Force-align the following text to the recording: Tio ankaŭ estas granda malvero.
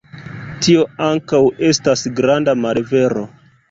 Tio 0.67 0.85
ankaŭ 1.09 1.43
estas 1.71 2.07
granda 2.23 2.61
malvero. 2.67 3.29